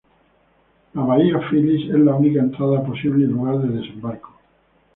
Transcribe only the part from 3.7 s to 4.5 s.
desembarco.